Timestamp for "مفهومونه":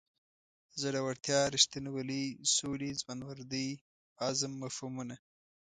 4.63-5.15